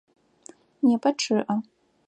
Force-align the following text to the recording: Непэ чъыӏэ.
Непэ 0.85 1.09
чъыӏэ. 1.19 1.55